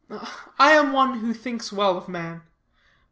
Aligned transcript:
I 0.57 0.71
am 0.71 0.93
one 0.93 1.19
who 1.19 1.31
thinks 1.31 1.71
well 1.71 1.95
of 1.95 2.09
man. 2.09 2.41